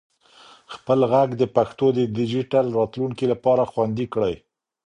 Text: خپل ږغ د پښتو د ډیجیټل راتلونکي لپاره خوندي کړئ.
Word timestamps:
خپل 0.73 0.99
ږغ 1.11 1.29
د 1.37 1.43
پښتو 1.55 1.85
د 1.97 1.99
ډیجیټل 2.17 2.65
راتلونکي 2.77 3.25
لپاره 3.33 3.63
خوندي 3.71 4.05
کړئ. 4.13 4.35